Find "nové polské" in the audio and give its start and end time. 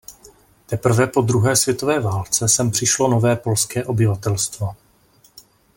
3.07-3.85